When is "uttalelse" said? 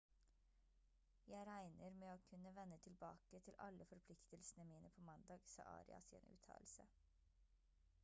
6.37-6.93